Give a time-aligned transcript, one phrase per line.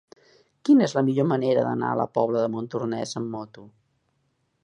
[0.67, 3.67] Quina és la millor manera d'anar a la Pobla de Montornès amb moto?